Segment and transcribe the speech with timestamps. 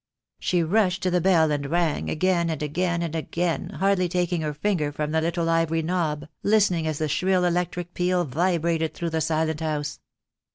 [0.39, 4.51] She rushed to the bell and rang again, and again, and again, hardly taking her
[4.51, 9.21] finger from the little ivory knob, listening as the shrill electric peal vibrated through the
[9.21, 9.99] silent house.